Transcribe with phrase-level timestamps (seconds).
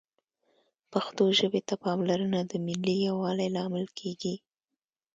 [0.91, 4.35] پښتو ژبې ته پاملرنه د ملي یووالي لامل کېږي